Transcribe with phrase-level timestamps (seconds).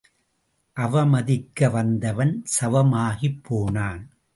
[0.77, 4.03] அவமதிக்க வந்தவன் சவமாகிப் போனான்!